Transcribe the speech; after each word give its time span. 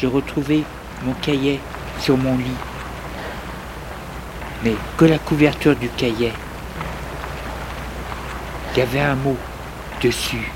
J'ai 0.00 0.06
retrouvé 0.06 0.64
mon 1.04 1.12
cahier 1.14 1.60
sur 2.00 2.16
mon 2.16 2.38
lit. 2.38 2.56
Mais 4.64 4.74
que 4.96 5.04
la 5.04 5.18
couverture 5.18 5.76
du 5.76 5.88
cahier. 5.90 6.32
Il 8.72 8.78
y 8.78 8.82
avait 8.82 9.00
un 9.00 9.16
mot 9.16 9.36
dessus. 10.02 10.50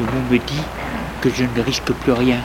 Le 0.00 0.06
mot 0.06 0.22
me 0.30 0.38
dit 0.38 0.62
que 1.20 1.28
je 1.28 1.44
ne 1.44 1.60
risque 1.62 1.92
plus 1.92 2.12
rien, 2.12 2.38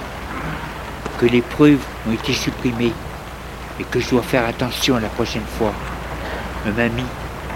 que 1.19 1.25
les 1.25 1.41
preuves 1.41 1.83
ont 2.07 2.11
été 2.11 2.33
supprimées 2.33 2.91
et 3.79 3.83
que 3.85 3.99
je 3.99 4.09
dois 4.09 4.23
faire 4.23 4.45
attention 4.45 4.97
la 4.97 5.09
prochaine 5.09 5.45
fois. 5.57 5.73
Un 6.65 6.77
ami 6.79 7.03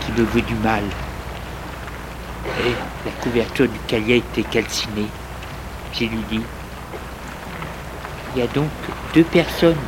qui 0.01 0.11
me 0.13 0.25
veut 0.25 0.41
du 0.41 0.55
mal. 0.55 0.83
Et 2.65 2.71
la 3.05 3.11
couverture 3.21 3.67
du 3.67 3.79
cahier 3.87 4.17
était 4.17 4.43
calcinée. 4.43 5.07
J'ai 5.93 6.07
lui 6.07 6.23
dit, 6.29 6.41
il 8.37 8.41
y 8.41 8.43
a 8.43 8.53
donc 8.53 8.69
deux 9.15 9.23
personnes 9.23 9.79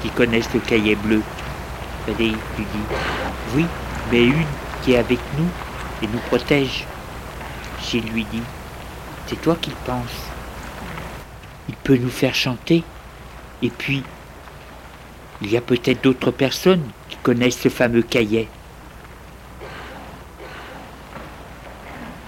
qui 0.00 0.08
connaissent 0.08 0.54
le 0.54 0.60
cahier 0.60 0.94
bleu. 0.94 1.20
Frédéric 2.04 2.38
lui 2.56 2.64
dit, 2.64 2.94
oui, 3.54 3.66
mais 4.10 4.24
une 4.24 4.46
qui 4.82 4.92
est 4.92 4.96
avec 4.96 5.18
nous 5.36 5.46
et 6.02 6.06
nous 6.06 6.18
protège. 6.20 6.86
J'ai 7.82 8.00
lui 8.00 8.24
dit, 8.24 8.42
c'est 9.26 9.38
toi 9.42 9.58
qui 9.60 9.68
le 9.68 9.76
penses. 9.84 10.22
Il 11.68 11.74
peut 11.74 11.98
nous 11.98 12.08
faire 12.08 12.34
chanter. 12.34 12.82
Et 13.60 13.68
puis, 13.68 14.02
il 15.42 15.50
y 15.50 15.58
a 15.58 15.60
peut-être 15.60 16.02
d'autres 16.02 16.30
personnes 16.30 16.88
qui 17.10 17.18
connaissent 17.18 17.60
ce 17.60 17.68
fameux 17.68 18.00
cahier. 18.00 18.48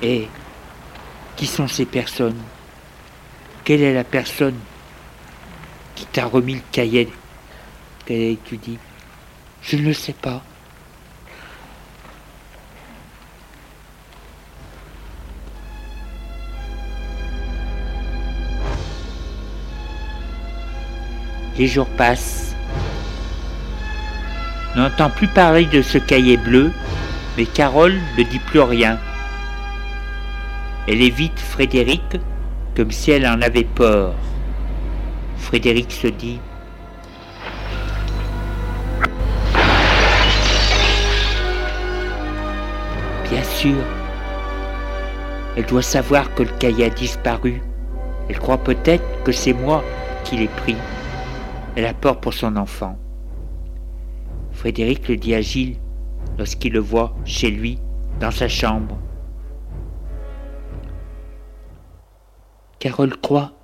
Et 0.02 0.28
qui 1.36 1.46
sont 1.46 1.68
ces 1.68 1.86
personnes? 1.86 2.36
Quelle 3.64 3.80
est 3.80 3.94
la 3.94 4.04
personne 4.04 4.56
qui 6.00 6.06
t'a 6.06 6.24
remis 6.24 6.54
le 6.54 6.62
cahier 6.72 7.08
a 8.08 8.12
étudié 8.12 8.78
Je 9.62 9.76
ne 9.76 9.82
le 9.82 9.92
sais 9.92 10.14
pas. 10.14 10.42
Les 21.58 21.66
jours 21.66 21.86
passent. 21.88 22.54
On 24.74 24.80
n'entend 24.80 25.10
plus 25.10 25.28
parler 25.28 25.66
de 25.66 25.82
ce 25.82 25.98
cahier 25.98 26.38
bleu, 26.38 26.72
mais 27.36 27.44
Carole 27.44 28.00
ne 28.16 28.22
dit 28.22 28.38
plus 28.38 28.60
rien. 28.60 28.98
Elle 30.88 31.02
évite 31.02 31.38
Frédéric 31.38 32.16
comme 32.74 32.90
si 32.90 33.10
elle 33.10 33.26
en 33.26 33.42
avait 33.42 33.64
peur. 33.64 34.14
Frédéric 35.50 35.90
se 35.90 36.06
dit 36.06 36.38
Bien 43.28 43.42
sûr, 43.42 43.82
elle 45.56 45.66
doit 45.66 45.82
savoir 45.82 46.32
que 46.36 46.44
le 46.44 46.52
cahier 46.60 46.84
a 46.84 46.90
disparu. 46.90 47.60
Elle 48.28 48.38
croit 48.38 48.58
peut-être 48.58 49.24
que 49.24 49.32
c'est 49.32 49.52
moi 49.52 49.82
qui 50.22 50.36
l'ai 50.36 50.46
pris. 50.46 50.76
Elle 51.74 51.86
a 51.86 51.94
peur 51.94 52.20
pour 52.20 52.32
son 52.32 52.54
enfant. 52.54 52.96
Frédéric 54.52 55.08
le 55.08 55.16
dit 55.16 55.34
à 55.34 55.40
Gilles 55.40 55.78
lorsqu'il 56.38 56.74
le 56.74 56.78
voit 56.78 57.12
chez 57.24 57.50
lui, 57.50 57.80
dans 58.20 58.30
sa 58.30 58.46
chambre. 58.46 58.96
Carole 62.78 63.16
croit 63.16 63.59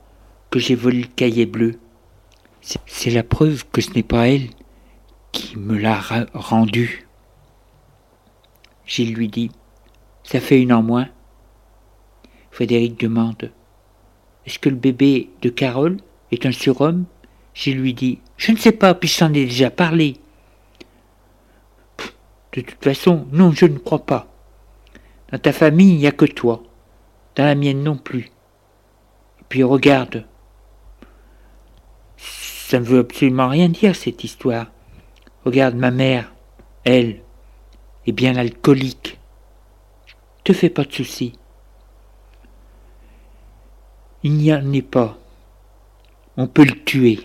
que 0.50 0.58
j'ai 0.58 0.74
volé 0.74 1.02
le 1.02 1.08
cahier 1.08 1.46
bleu. 1.46 1.78
C'est 2.86 3.10
la 3.10 3.22
preuve 3.22 3.64
que 3.70 3.80
ce 3.80 3.92
n'est 3.92 4.02
pas 4.02 4.28
elle 4.28 4.48
qui 5.32 5.56
me 5.56 5.76
l'a 5.78 6.00
rendu. 6.34 7.06
Gilles 8.86 9.14
lui 9.14 9.28
dit 9.28 9.50
Ça 10.24 10.40
fait 10.40 10.60
une 10.60 10.72
en 10.72 10.82
moins. 10.82 11.08
Frédéric 12.50 12.98
demande 12.98 13.52
Est-ce 14.46 14.58
que 14.58 14.68
le 14.68 14.76
bébé 14.76 15.30
de 15.42 15.48
Carole 15.48 15.98
est 16.32 16.46
un 16.46 16.52
surhomme? 16.52 17.04
Gilles 17.54 17.80
lui 17.80 17.94
dit 17.94 18.20
Je 18.36 18.52
ne 18.52 18.56
sais 18.56 18.72
pas, 18.72 18.94
puis 18.94 19.08
j'en 19.08 19.28
ai 19.32 19.44
déjà 19.44 19.70
parlé. 19.70 20.16
De 22.52 22.62
toute 22.62 22.82
façon, 22.82 23.26
non, 23.32 23.52
je 23.52 23.66
ne 23.66 23.78
crois 23.78 24.06
pas. 24.06 24.26
Dans 25.30 25.38
ta 25.38 25.52
famille, 25.52 25.92
il 25.94 25.98
n'y 25.98 26.06
a 26.06 26.12
que 26.12 26.24
toi. 26.24 26.62
Dans 27.34 27.44
la 27.44 27.54
mienne 27.54 27.82
non 27.82 27.96
plus. 27.96 28.30
Et 29.40 29.44
puis 29.48 29.62
regarde. 29.62 30.24
Ça 32.68 32.80
ne 32.80 32.84
veut 32.84 32.98
absolument 32.98 33.46
rien 33.46 33.68
dire, 33.68 33.94
cette 33.94 34.24
histoire. 34.24 34.66
Regarde 35.44 35.76
ma 35.76 35.92
mère, 35.92 36.32
elle, 36.82 37.20
est 38.08 38.12
bien 38.12 38.34
alcoolique. 38.34 39.20
Te 40.42 40.52
fais 40.52 40.68
pas 40.68 40.82
de 40.82 40.90
soucis. 40.90 41.38
Il 44.24 44.32
n'y 44.32 44.52
en 44.52 44.72
est 44.72 44.82
pas. 44.82 45.16
On 46.36 46.48
peut 46.48 46.64
le 46.64 46.82
tuer. 46.82 47.20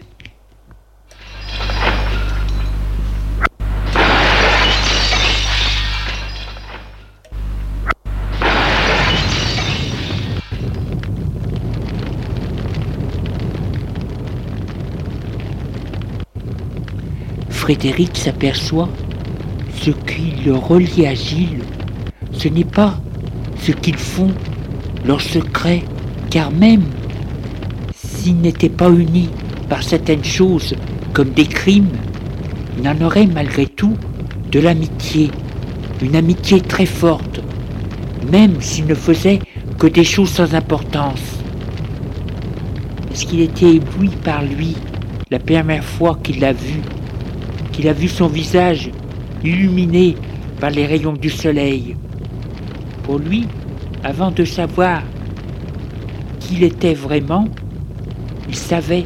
Frédéric 17.72 18.18
s'aperçoit 18.18 18.90
ce 19.82 19.92
qui 19.92 20.34
le 20.46 20.56
relie 20.56 21.08
à 21.08 21.14
Gilles. 21.14 21.64
Ce 22.34 22.50
n'est 22.50 22.66
pas 22.66 23.00
ce 23.62 23.72
qu'ils 23.72 23.96
font, 23.96 24.32
leur 25.06 25.22
secret, 25.22 25.82
car 26.30 26.52
même 26.52 26.84
s'ils 27.96 28.42
n'étaient 28.42 28.68
pas 28.68 28.90
unis 28.90 29.30
par 29.70 29.84
certaines 29.84 30.26
choses 30.26 30.76
comme 31.14 31.30
des 31.30 31.46
crimes, 31.46 31.88
il 32.78 32.90
en 32.90 33.00
aurait 33.06 33.26
malgré 33.26 33.68
tout 33.68 33.96
de 34.52 34.60
l'amitié, 34.60 35.32
une 36.02 36.18
amitié 36.18 36.60
très 36.60 36.86
forte, 36.86 37.40
même 38.30 38.60
s'ils 38.60 38.88
ne 38.88 38.96
faisaient 38.96 39.40
que 39.80 39.88
des 39.88 40.04
choses 40.04 40.32
sans 40.32 40.54
importance. 40.56 41.40
Est-ce 43.14 43.26
qu'il 43.26 43.40
était 43.40 43.76
ébloui 43.76 44.10
par 44.26 44.44
lui 44.44 44.76
la 45.30 45.40
première 45.40 45.86
fois 45.86 46.20
qu'il 46.22 46.42
l'a 46.42 46.52
vu? 46.52 46.82
Qu'il 47.72 47.88
a 47.88 47.94
vu 47.94 48.08
son 48.08 48.28
visage 48.28 48.92
illuminé 49.44 50.16
par 50.60 50.70
les 50.70 50.86
rayons 50.86 51.14
du 51.14 51.30
soleil. 51.30 51.96
Pour 53.04 53.20
lui, 53.20 53.48
avant 54.04 54.32
de 54.32 54.46
savoir 54.46 55.02
qui 56.40 56.56
il 56.56 56.64
était 56.64 56.94
vraiment, 56.94 57.48
il 58.50 58.56
savait 58.56 59.06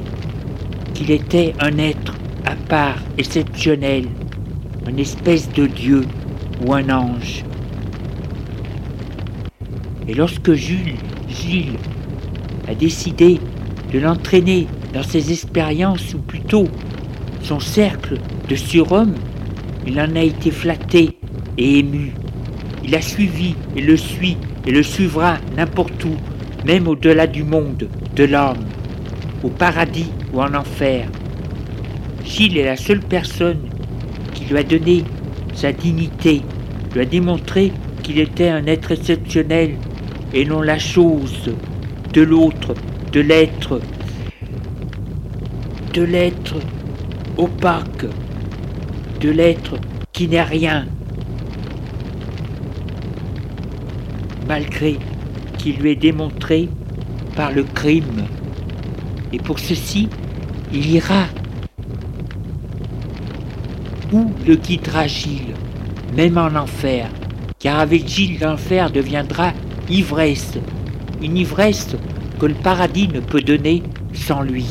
qu'il 0.94 1.12
était 1.12 1.54
un 1.60 1.78
être 1.78 2.16
à 2.46 2.56
part, 2.56 2.98
exceptionnel, 3.18 4.08
une 4.88 5.00
espèce 5.00 5.52
de 5.52 5.68
Dieu 5.68 6.06
ou 6.66 6.74
un 6.74 6.90
ange. 6.90 7.44
Et 10.08 10.14
lorsque 10.14 10.54
Jules, 10.54 10.96
Gilles 11.28 11.78
a 12.68 12.76
décidé 12.76 13.40
de 13.92 14.00
l'entraîner 14.00 14.68
dans 14.94 15.04
ses 15.04 15.32
expériences, 15.32 16.14
ou 16.14 16.20
plutôt 16.20 16.68
son 17.42 17.60
cercle 17.60 18.18
de 18.50 18.56
surhomme, 18.56 19.16
il 19.88 20.00
en 20.00 20.16
a 20.16 20.22
été 20.22 20.52
flatté 20.52 21.18
et 21.58 21.80
ému. 21.80 22.14
Il 22.84 22.96
a 22.96 23.02
suivi 23.02 23.56
et 23.76 23.82
le 23.82 23.98
suit 23.98 24.38
et 24.66 24.72
le 24.72 24.84
suivra 24.84 25.38
n'importe 25.56 26.04
où, 26.06 26.16
même 26.66 26.88
au-delà 26.88 27.28
du 27.28 27.44
monde, 27.44 27.88
de 28.16 28.24
l'homme, 28.24 28.66
au 29.44 29.50
paradis 29.50 30.12
ou 30.34 30.42
en 30.42 30.54
enfer. 30.54 31.08
Gilles 32.24 32.58
est 32.58 32.66
la 32.66 32.78
seule 32.78 33.02
personne 33.02 33.62
qui 34.34 34.46
lui 34.46 34.58
a 34.58 34.64
donné 34.64 35.04
sa 35.54 35.72
dignité, 35.72 36.42
lui 36.94 37.02
a 37.02 37.06
démontré 37.06 37.72
qu'il 38.04 38.20
était 38.20 38.50
un 38.50 38.66
être 38.66 38.92
exceptionnel 38.92 39.76
et 40.34 40.46
non 40.46 40.62
la 40.62 40.80
chose 40.80 41.52
de 42.14 42.22
l'autre, 42.22 42.74
de 43.12 43.22
l'être, 43.22 43.80
de 45.94 46.04
l'être 46.04 46.56
opaque, 47.38 48.06
l'être 49.32 49.76
qui 50.12 50.28
n'est 50.28 50.42
rien, 50.42 50.86
malgré 54.48 54.98
qu'il 55.58 55.78
lui 55.78 55.92
est 55.92 55.96
démontré 55.96 56.70
par 57.36 57.52
le 57.52 57.64
crime. 57.64 58.26
Et 59.34 59.38
pour 59.38 59.60
ceci, 59.60 60.08
il 60.74 60.90
ira 60.90 61.26
où 64.14 64.32
le 64.48 64.56
guidera 64.56 65.08
Gilles, 65.08 65.56
même 66.16 66.38
en 66.38 66.56
enfer, 66.56 67.10
car 67.60 67.80
avec 67.80 68.08
Gilles 68.08 68.40
l'enfer 68.40 68.92
deviendra 68.92 69.52
ivresse, 69.90 70.54
une 71.22 71.38
ivresse 71.38 71.96
que 72.40 72.46
le 72.46 72.54
paradis 72.54 73.08
ne 73.08 73.20
peut 73.20 73.42
donner 73.42 73.84
sans 74.14 74.42
lui. 74.42 74.66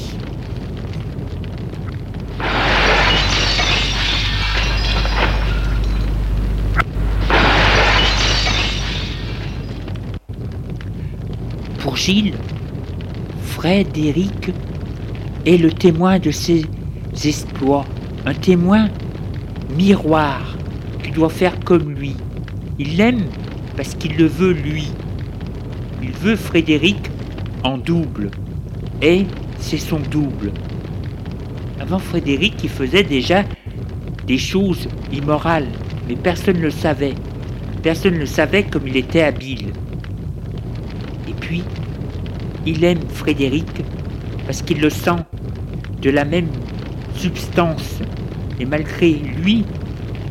Gilles, 12.04 12.34
Frédéric 13.44 14.50
est 15.46 15.56
le 15.56 15.72
témoin 15.72 16.18
de 16.18 16.30
ses 16.30 16.66
exploits, 17.24 17.86
un 18.26 18.34
témoin 18.34 18.90
miroir 19.74 20.54
qui 21.02 21.12
doit 21.12 21.30
faire 21.30 21.58
comme 21.60 21.94
lui. 21.94 22.14
Il 22.78 22.98
l'aime 22.98 23.24
parce 23.74 23.94
qu'il 23.94 24.18
le 24.18 24.26
veut 24.26 24.52
lui. 24.52 24.90
Il 26.02 26.10
veut 26.10 26.36
Frédéric 26.36 26.98
en 27.62 27.78
double. 27.78 28.30
Et 29.00 29.24
c'est 29.58 29.78
son 29.78 29.98
double. 29.98 30.52
Avant 31.80 31.98
Frédéric, 31.98 32.62
il 32.62 32.68
faisait 32.68 33.02
déjà 33.02 33.44
des 34.26 34.36
choses 34.36 34.88
immorales, 35.10 35.68
mais 36.06 36.16
personne 36.16 36.58
ne 36.58 36.64
le 36.64 36.70
savait. 36.70 37.14
Personne 37.82 38.12
ne 38.12 38.18
le 38.18 38.26
savait 38.26 38.64
comme 38.64 38.86
il 38.88 38.98
était 38.98 39.22
habile. 39.22 39.72
Il 42.66 42.84
aime 42.84 43.00
Frédéric 43.08 43.82
parce 44.46 44.62
qu'il 44.62 44.80
le 44.80 44.90
sent 44.90 45.22
de 46.00 46.10
la 46.10 46.24
même 46.24 46.48
substance. 47.16 48.00
Et 48.58 48.64
malgré 48.64 49.12
lui, 49.12 49.64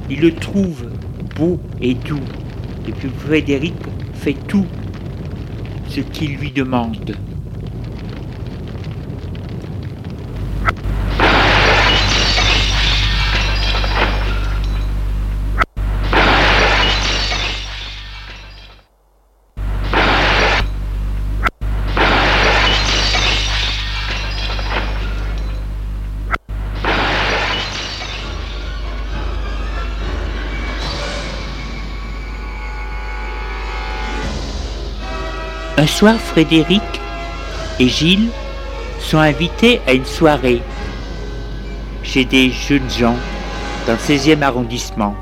il 0.09 0.21
le 0.21 0.33
trouve 0.33 0.87
beau 1.35 1.59
et 1.81 1.93
doux. 1.93 2.19
Et 2.87 2.91
puis 2.91 3.09
Frédéric 3.09 3.75
fait 4.13 4.35
tout 4.47 4.65
ce 5.87 6.01
qu'il 6.01 6.35
lui 6.37 6.51
demande. 6.51 7.15
Un 35.75 35.87
soir, 35.87 36.17
Frédéric 36.17 36.83
et 37.79 37.87
Gilles 37.87 38.29
sont 38.99 39.17
invités 39.17 39.81
à 39.87 39.93
une 39.93 40.05
soirée 40.05 40.61
chez 42.03 42.25
des 42.25 42.51
jeunes 42.51 42.89
gens 42.91 43.15
dans 43.87 43.93
le 43.93 43.97
16e 43.97 44.43
arrondissement. 44.43 45.15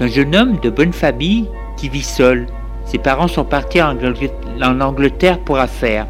Un 0.00 0.06
jeune 0.06 0.34
homme 0.34 0.58
de 0.60 0.70
bonne 0.70 0.94
famille 0.94 1.46
qui 1.76 1.90
vit 1.90 2.02
seul. 2.02 2.46
Ses 2.86 2.96
parents 2.96 3.28
sont 3.28 3.44
partis 3.44 3.82
en 3.82 3.98
Angleterre 4.80 5.38
pour 5.40 5.58
affaires. 5.58 6.06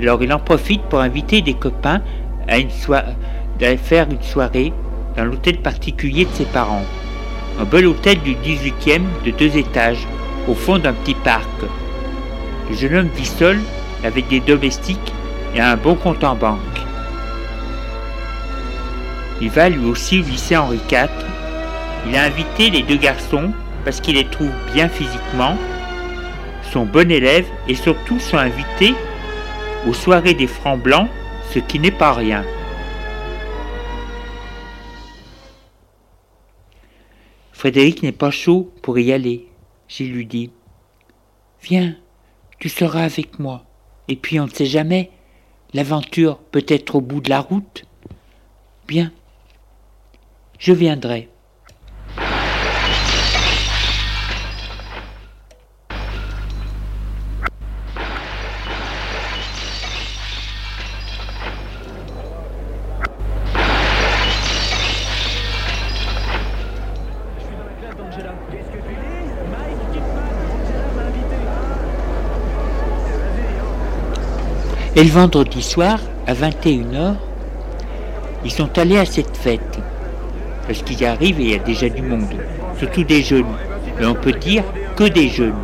Alors 0.00 0.20
il 0.20 0.32
en 0.32 0.40
profite 0.40 0.82
pour 0.82 0.98
inviter 1.00 1.42
des 1.42 1.54
copains 1.54 2.02
à, 2.48 2.56
à 2.56 3.76
faire 3.76 4.08
une 4.10 4.22
soirée 4.22 4.72
dans 5.16 5.24
l'hôtel 5.24 5.58
particulier 5.58 6.24
de 6.24 6.32
ses 6.34 6.46
parents. 6.46 6.84
Un 7.60 7.64
bel 7.64 7.86
hôtel 7.86 8.18
du 8.22 8.34
18e 8.34 9.02
de 9.24 9.30
deux 9.30 9.56
étages, 9.56 10.08
au 10.48 10.54
fond 10.54 10.78
d'un 10.78 10.94
petit 10.94 11.14
parc. 11.14 11.46
Le 12.70 12.76
jeune 12.76 12.94
homme 12.94 13.08
vit 13.08 13.26
seul 13.26 13.58
avec 14.04 14.28
des 14.28 14.38
domestiques 14.38 15.12
et 15.56 15.60
un 15.60 15.76
bon 15.76 15.96
compte 15.96 16.22
en 16.22 16.36
banque. 16.36 16.60
Il 19.40 19.50
va 19.50 19.68
lui 19.68 19.84
aussi 19.86 20.20
au 20.20 20.22
lycée 20.22 20.56
Henri 20.56 20.78
IV. 20.88 21.08
Il 22.06 22.14
a 22.14 22.22
invité 22.22 22.70
les 22.70 22.82
deux 22.82 22.96
garçons 22.96 23.52
parce 23.84 24.00
qu'il 24.00 24.14
les 24.14 24.24
trouve 24.24 24.52
bien 24.72 24.88
physiquement, 24.88 25.56
sont 26.72 26.84
bons 26.84 27.10
élèves 27.10 27.48
et 27.66 27.74
surtout 27.74 28.20
sont 28.20 28.36
invités 28.36 28.94
aux 29.88 29.94
soirées 29.94 30.34
des 30.34 30.46
francs 30.46 30.80
blancs, 30.80 31.08
ce 31.52 31.58
qui 31.58 31.80
n'est 31.80 31.90
pas 31.90 32.12
rien. 32.12 32.44
Frédéric 37.52 38.02
n'est 38.04 38.12
pas 38.12 38.30
chaud 38.30 38.72
pour 38.80 38.98
y 38.98 39.12
aller. 39.12 39.48
J'ai 39.88 40.04
lui 40.04 40.24
dit 40.24 40.52
Viens, 41.62 41.96
tu 42.60 42.68
seras 42.68 43.02
avec 43.02 43.38
moi. 43.38 43.64
Et 44.08 44.16
puis 44.16 44.38
on 44.38 44.44
ne 44.44 44.50
sait 44.50 44.66
jamais, 44.66 45.10
l'aventure 45.72 46.38
peut 46.38 46.64
être 46.68 46.96
au 46.96 47.00
bout 47.00 47.20
de 47.20 47.30
la 47.30 47.40
route. 47.40 47.84
Bien, 48.86 49.12
je 50.58 50.72
viendrai. 50.72 51.29
Et 75.00 75.04
le 75.04 75.12
vendredi 75.12 75.62
soir, 75.62 75.98
à 76.26 76.34
21h, 76.34 77.14
ils 78.44 78.50
sont 78.50 78.78
allés 78.78 78.98
à 78.98 79.06
cette 79.06 79.34
fête. 79.34 79.78
Parce 80.66 80.82
qu'ils 80.82 81.06
arrivent 81.06 81.40
et 81.40 81.44
il 81.44 81.50
y 81.52 81.54
a 81.54 81.58
déjà 81.58 81.88
du 81.88 82.02
monde, 82.02 82.28
surtout 82.78 83.02
des 83.04 83.22
jeunes. 83.22 83.56
Et 83.98 84.04
on 84.04 84.12
peut 84.12 84.34
dire 84.34 84.62
que 84.96 85.04
des 85.04 85.30
jeunes, 85.30 85.54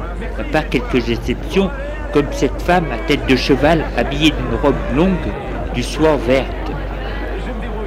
à 0.40 0.44
part 0.44 0.66
quelques 0.70 1.10
exceptions, 1.10 1.68
comme 2.14 2.24
cette 2.30 2.62
femme 2.62 2.86
à 2.90 2.96
tête 3.06 3.26
de 3.28 3.36
cheval 3.36 3.84
habillée 3.98 4.30
d'une 4.30 4.58
robe 4.62 4.74
longue 4.96 5.30
du 5.74 5.82
soir 5.82 6.16
verte. 6.16 6.72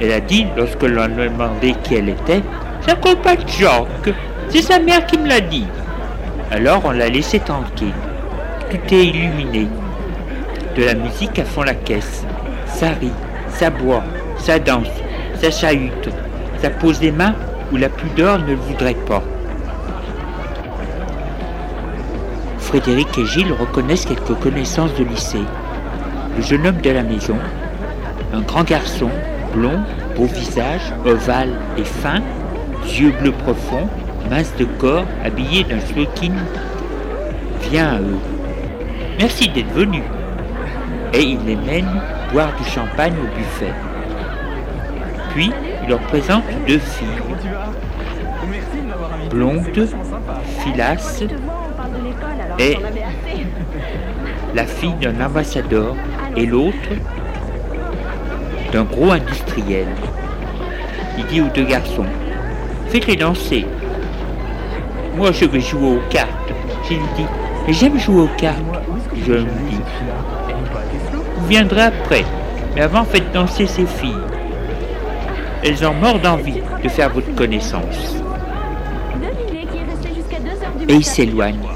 Elle 0.00 0.12
a 0.12 0.20
dit, 0.20 0.46
lorsque 0.56 0.84
l'on 0.84 1.08
lui 1.08 1.22
a 1.24 1.28
demandé 1.30 1.74
qui 1.82 1.96
elle 1.96 2.10
était, 2.10 2.42
Sa 2.86 2.94
compagne 2.94 3.44
Jacques, 3.58 4.14
c'est 4.50 4.62
sa 4.62 4.78
mère 4.78 5.04
qui 5.04 5.18
me 5.18 5.26
l'a 5.26 5.40
dit. 5.40 5.66
Alors 6.52 6.82
on 6.84 6.92
l'a 6.92 7.08
laissé 7.08 7.40
tranquille. 7.40 7.92
Tout 8.70 8.94
est 8.94 9.04
illuminé. 9.04 9.66
De 10.76 10.84
la 10.84 10.94
musique 10.94 11.38
à 11.38 11.44
fond 11.44 11.62
la 11.62 11.74
caisse. 11.74 12.24
Ça 12.66 12.90
rit, 12.90 13.12
ça 13.48 13.70
boit, 13.70 14.04
ça 14.38 14.58
danse, 14.58 14.86
ça 15.40 15.50
chahute, 15.50 16.08
ça 16.62 16.70
pose 16.70 17.00
des 17.00 17.12
mains 17.12 17.34
où 17.72 17.76
la 17.76 17.88
pudeur 17.88 18.38
ne 18.38 18.46
le 18.46 18.54
voudrait 18.54 18.94
pas. 18.94 19.22
Frédéric 22.58 23.18
et 23.18 23.26
Gilles 23.26 23.52
reconnaissent 23.52 24.06
quelques 24.06 24.38
connaissances 24.40 24.94
de 24.94 25.04
lycée. 25.04 25.44
Le 26.36 26.42
jeune 26.42 26.66
homme 26.66 26.80
de 26.80 26.90
la 26.90 27.02
maison, 27.02 27.36
un 28.32 28.40
grand 28.42 28.62
garçon, 28.62 29.10
blond, 29.52 29.80
beau 30.16 30.26
visage, 30.26 30.92
ovale 31.04 31.52
et 31.76 31.84
fin, 31.84 32.20
yeux 32.86 33.12
bleus 33.20 33.32
profonds, 33.32 33.88
mince 34.30 34.54
de 34.58 34.64
corps, 34.78 35.04
habillé 35.24 35.64
d'un 35.64 35.80
smoking, 35.80 36.34
vient 37.70 37.96
à 37.96 38.00
eux. 38.00 38.18
Merci 39.18 39.48
d'être 39.48 39.72
venu. 39.72 40.02
Et 41.12 41.22
il 41.22 41.44
les 41.44 41.56
mène 41.56 41.88
boire 42.32 42.54
du 42.56 42.64
champagne 42.64 43.14
au 43.14 43.36
buffet. 43.36 43.72
Puis, 45.30 45.52
il 45.82 45.88
leur 45.88 46.00
présente 46.00 46.44
deux 46.66 46.78
filles. 46.78 47.08
Blonde, 49.30 49.88
filasse, 50.60 51.22
et 52.58 52.76
la 54.54 54.66
fille 54.66 54.94
d'un 55.00 55.24
ambassadeur 55.24 55.94
et 56.36 56.46
l'autre 56.46 56.76
d'un 58.72 58.84
gros 58.84 59.10
industriel. 59.10 59.86
Il 61.18 61.26
dit 61.26 61.40
aux 61.40 61.48
deux 61.48 61.64
garçons, 61.64 62.06
faites-les 62.88 63.16
danser. 63.16 63.66
Moi 65.16 65.32
je 65.32 65.44
vais 65.44 65.60
jouer 65.60 65.96
aux 65.96 66.02
cartes. 66.10 66.30
Dis, 66.88 66.98
mais 67.66 67.72
j'aime 67.72 67.98
jouer 67.98 68.22
aux 68.22 68.36
cartes. 68.36 68.58
Je 69.26 69.32
lui 69.32 69.44
dis, 69.70 69.80
vous 71.40 71.46
viendrez 71.46 71.82
après, 71.82 72.24
mais 72.74 72.82
avant 72.82 73.04
faites 73.04 73.32
danser 73.32 73.66
ces 73.66 73.86
filles. 73.86 74.14
Elles 75.64 75.86
ont 75.86 75.94
mort 75.94 76.18
d'envie 76.18 76.60
de 76.82 76.88
faire 76.88 77.10
votre 77.10 77.34
connaissance. 77.34 78.16
Et 80.88 80.94
ils 80.94 81.04
s'éloignent. 81.04 81.68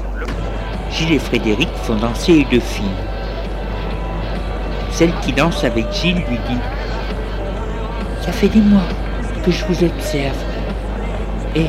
Gilles 0.91 1.13
et 1.13 1.19
Frédéric 1.19 1.69
font 1.83 1.95
danser 1.95 2.33
les 2.33 2.45
deux 2.45 2.59
filles. 2.59 2.85
Celle 4.91 5.13
qui 5.21 5.33
danse 5.33 5.63
avec 5.63 5.91
Gilles 5.91 6.23
lui 6.29 6.37
dit 6.47 6.59
Ça 8.21 8.31
fait 8.31 8.49
des 8.49 8.61
mois 8.61 8.87
que 9.43 9.51
je 9.51 9.65
vous 9.65 9.83
observe 9.83 10.37
et 11.55 11.67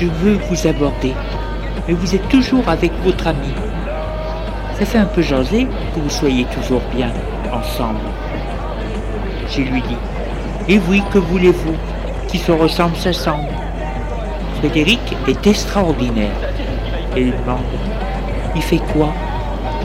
je 0.00 0.06
veux 0.06 0.38
vous 0.50 0.66
aborder, 0.66 1.12
mais 1.86 1.94
vous 1.94 2.14
êtes 2.14 2.28
toujours 2.28 2.68
avec 2.68 2.92
votre 3.04 3.26
ami. 3.26 3.52
Ça 4.82 4.86
fait 4.86 4.98
un 4.98 5.04
peu 5.04 5.22
jaser 5.22 5.68
que 5.94 6.00
vous 6.00 6.10
soyez 6.10 6.44
toujours 6.46 6.82
bien 6.92 7.08
ensemble. 7.52 8.00
Gilles 9.48 9.70
lui 9.70 9.80
dit 9.80 9.96
Et 10.68 10.80
oui, 10.88 11.04
que 11.12 11.18
voulez-vous 11.18 11.76
Qui 12.26 12.36
se 12.36 12.50
ressemble 12.50 12.96
s'assemble. 12.96 13.46
Frédéric 14.58 14.98
est 15.28 15.46
extraordinaire. 15.46 16.32
Il 17.16 17.26
demande 17.26 17.62
Il 18.56 18.62
fait 18.62 18.82
quoi? 18.92 19.12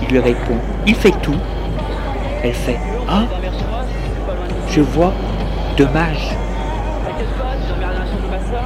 Il 0.01 0.07
lui 0.07 0.19
répond 0.19 0.57
Il 0.87 0.95
fait 0.95 1.13
tout. 1.21 1.37
Elle 2.43 2.55
fait 2.55 2.79
Ah 3.07 3.25
Je 4.67 4.81
vois, 4.81 5.13
dommage. 5.77 6.35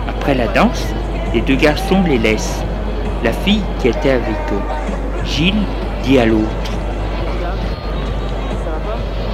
Après 0.07 0.35
la 0.35 0.47
danse, 0.47 0.93
les 1.33 1.41
deux 1.41 1.57
garçons 1.57 2.01
les 2.07 2.19
laissent. 2.19 2.63
La 3.21 3.33
fille 3.33 3.63
qui 3.79 3.89
était 3.89 4.11
avec 4.11 4.37
eux. 4.53 5.25
Gilles 5.25 5.65
dit 6.03 6.19
à 6.19 6.25
l'autre 6.25 6.71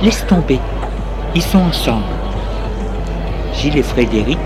Laisse 0.04 0.26
tomber, 0.28 0.60
ils 1.34 1.42
sont 1.42 1.60
ensemble. 1.60 2.04
Gilles 3.54 3.78
et 3.78 3.84
Frédéric 3.84 4.38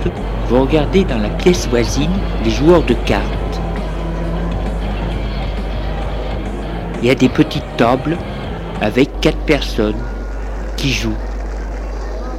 vont 0.50 0.62
regarder 0.62 1.04
dans 1.04 1.18
la 1.18 1.30
pièce 1.30 1.68
voisine 1.68 2.12
les 2.46 2.52
joueurs 2.52 2.84
de 2.84 2.94
cartes. 2.94 3.60
Il 7.02 7.08
y 7.08 7.12
a 7.12 7.16
des 7.16 7.30
petites 7.30 7.78
tables 7.78 8.18
avec 8.80 9.20
quatre 9.20 9.40
personnes 9.40 10.00
qui 10.78 10.92
jouent. 10.92 11.18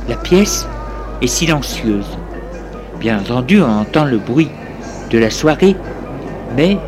La 0.09 0.17
pièce 0.17 0.67
est 1.21 1.27
silencieuse. 1.27 2.19
Bien 2.99 3.19
entendu, 3.19 3.61
on 3.61 3.81
entend 3.81 4.05
le 4.05 4.19
bruit 4.19 4.51
de 5.11 5.19
la 5.19 5.31
soirée, 5.31 5.77
mais 6.57 6.79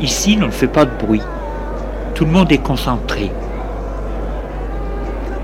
ici, 0.00 0.38
on 0.42 0.46
ne 0.46 0.50
fait 0.50 0.68
pas 0.68 0.84
de 0.84 0.90
bruit. 0.98 1.22
Tout 2.18 2.24
le 2.24 2.32
monde 2.32 2.50
est 2.50 2.58
concentré. 2.58 3.30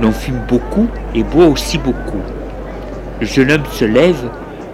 L'on 0.03 0.11
fume 0.11 0.41
beaucoup 0.49 0.89
et 1.15 1.23
boit 1.23 1.47
aussi 1.47 1.79
beaucoup. 1.79 2.19
Le 3.21 3.27
jeune 3.27 3.53
homme 3.53 3.67
se 3.71 3.85
lève 3.85 4.29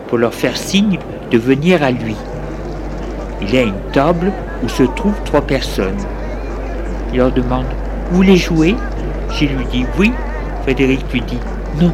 pour 0.09 0.17
leur 0.17 0.33
faire 0.33 0.57
signe 0.57 0.99
de 1.31 1.37
venir 1.37 1.83
à 1.83 1.91
lui. 1.91 2.17
Il 3.43 3.55
y 3.55 3.59
a 3.59 3.65
une 3.65 3.83
table 3.93 4.33
où 4.65 4.69
se 4.71 4.85
trouvent 4.85 5.21
trois 5.27 5.43
personnes. 5.43 5.99
Il 7.13 7.19
leur 7.19 7.33
demande 7.33 7.67
Vous 8.09 8.17
voulez 8.17 8.39
jouer? 8.39 8.75
Je 9.33 9.45
lui 9.45 9.67
dis 9.71 9.85
oui. 9.99 10.11
Frédéric 10.63 11.05
lui 11.13 11.21
dit 11.21 11.39
non. 11.83 11.93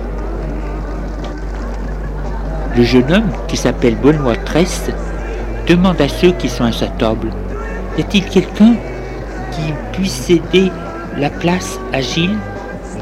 Le 2.76 2.84
jeune 2.84 3.12
homme, 3.12 3.32
qui 3.48 3.56
s'appelle 3.56 3.96
Benoît 3.96 4.36
Tresse, 4.36 4.88
demande 5.66 6.00
à 6.00 6.08
ceux 6.08 6.30
qui 6.30 6.48
sont 6.48 6.62
à 6.62 6.70
sa 6.70 6.86
table 6.86 7.32
Y 7.98 8.02
a-t-il 8.02 8.24
quelqu'un 8.26 8.74
qui 9.56 9.72
puisse 9.92 10.12
céder 10.12 10.70
la 11.16 11.30
place 11.30 11.80
à 11.92 12.00
Gilles 12.00 12.38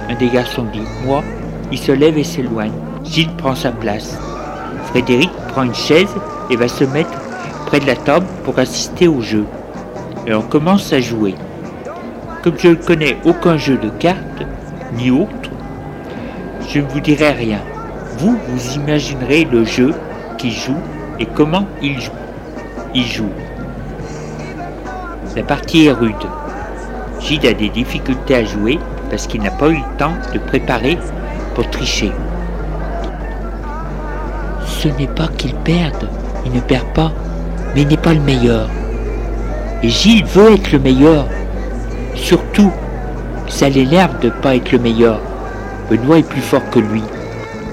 Un 0.08 0.14
des 0.14 0.28
garçons 0.28 0.66
dit 0.73 0.82
Moi. 1.04 1.23
Il 1.73 1.78
se 1.78 1.92
lève 1.92 2.16
et 2.18 2.25
s'éloigne. 2.25 2.73
Gilles 3.04 3.34
prend 3.37 3.54
sa 3.54 3.73
place. 3.73 4.16
Frédéric 4.84 5.30
prend 5.49 5.64
une 5.64 5.75
chaise 5.75 6.14
et 6.50 6.56
va 6.56 6.68
se 6.68 6.84
mettre 6.84 7.11
près 7.66 7.80
de 7.80 7.87
la 7.87 7.96
table 7.96 8.26
pour 8.44 8.58
assister 8.58 9.08
au 9.08 9.20
jeu. 9.20 9.44
Et 10.26 10.34
on 10.34 10.42
commence 10.42 10.92
à 10.92 11.00
jouer. 11.00 11.34
Comme 12.42 12.58
je 12.58 12.68
ne 12.68 12.75
connais 12.75 13.16
aucun 13.25 13.56
jeu 13.56 13.76
de 13.76 13.88
cartes, 13.88 14.42
ni 14.96 15.11
autre, 15.11 15.50
je 16.68 16.80
ne 16.80 16.87
vous 16.87 17.00
dirai 17.00 17.32
rien. 17.32 17.61
Vous, 18.18 18.38
vous 18.49 18.75
imaginerez 18.75 19.44
le 19.50 19.64
jeu 19.64 19.92
qui 20.38 20.50
joue 20.50 20.76
et 21.18 21.26
comment 21.26 21.66
il 21.82 22.00
joue. 22.00 22.12
Il 22.94 23.04
joue. 23.04 23.30
La 25.34 25.42
partie 25.42 25.87
est 25.87 25.92
rude. 25.92 26.14
Gilles 27.25 27.47
a 27.47 27.54
des 27.54 27.71
difficultés 27.71 28.35
à 28.35 28.45
jouer 28.45 28.78
parce 29.09 29.26
qu'il 29.26 29.40
n'a 29.40 29.50
pas 29.50 29.69
eu 29.69 29.76
le 29.76 29.97
temps 29.97 30.12
de 30.35 30.38
préparer 30.38 30.99
pour 31.54 31.69
tricher. 31.71 32.12
Ce 34.66 34.88
n'est 34.88 35.09
pas 35.09 35.28
qu'il 35.28 35.54
perde, 35.54 36.07
il 36.45 36.52
ne 36.52 36.61
perd 36.61 36.85
pas, 36.93 37.12
mais 37.75 37.81
il 37.83 37.88
n'est 37.88 37.97
pas 37.97 38.12
le 38.12 38.21
meilleur. 38.21 38.69
Et 39.83 39.88
Gilles 39.88 40.26
veut 40.26 40.52
être 40.52 40.71
le 40.73 40.78
meilleur. 40.78 41.25
Surtout, 42.14 42.71
ça 43.49 43.71
l'énerve 43.71 44.21
de 44.21 44.26
ne 44.26 44.43
pas 44.43 44.57
être 44.57 44.73
le 44.73 44.78
meilleur. 44.78 45.19
Benoît 45.90 46.19
est 46.19 46.28
plus 46.28 46.43
fort 46.43 46.69
que 46.71 46.78
lui. 46.78 47.02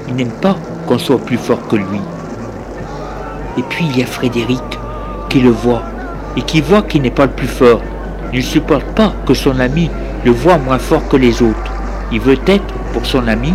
Il 0.07 0.15
n'aime 0.15 0.31
pas 0.41 0.55
qu'on 0.87 0.97
soit 0.97 1.19
plus 1.19 1.37
fort 1.37 1.67
que 1.67 1.75
lui. 1.75 2.01
Et 3.57 3.63
puis 3.63 3.85
il 3.89 3.97
y 3.97 4.03
a 4.03 4.05
Frédéric 4.05 4.63
qui 5.27 5.41
le 5.41 5.49
voit 5.49 5.83
et 6.37 6.41
qui 6.41 6.61
voit 6.61 6.83
qu'il 6.83 7.01
n'est 7.01 7.11
pas 7.11 7.25
le 7.25 7.31
plus 7.31 7.47
fort. 7.47 7.81
Ne 8.33 8.39
supporte 8.39 8.85
pas 8.95 9.13
que 9.25 9.33
son 9.33 9.59
ami 9.59 9.89
le 10.23 10.31
voit 10.31 10.57
moins 10.57 10.79
fort 10.79 11.07
que 11.09 11.17
les 11.17 11.41
autres. 11.41 11.71
Il 12.11 12.21
veut 12.21 12.39
être, 12.47 12.73
pour 12.93 13.05
son 13.05 13.27
ami, 13.27 13.53